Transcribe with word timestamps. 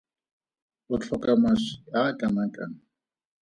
O 0.93 0.95
tlhoka 1.01 1.31
mašwi 1.43 1.75
a 1.97 1.99
a 2.09 2.17
kanakang? 2.19 2.77